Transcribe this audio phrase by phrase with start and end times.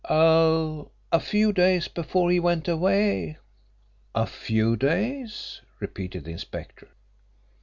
[0.09, 3.37] "Oh, a few days before he went away."
[4.15, 6.87] "A few days," repeated the inspector.